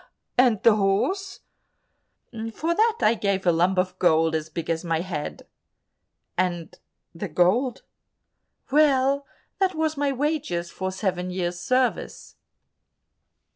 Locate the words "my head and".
4.83-6.75